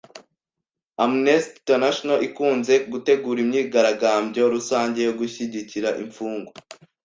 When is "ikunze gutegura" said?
2.27-3.39